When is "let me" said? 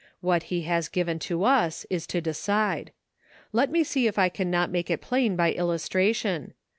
3.53-3.83